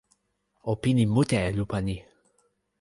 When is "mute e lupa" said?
1.13-1.77